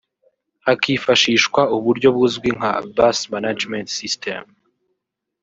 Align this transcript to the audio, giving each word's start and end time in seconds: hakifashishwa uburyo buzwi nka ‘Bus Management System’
hakifashishwa 0.65 1.61
uburyo 1.75 2.09
buzwi 2.17 2.49
nka 2.57 2.73
‘Bus 2.95 3.17
Management 3.33 3.87
System’ 3.99 4.43